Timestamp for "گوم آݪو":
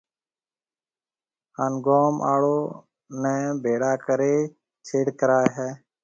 1.85-2.57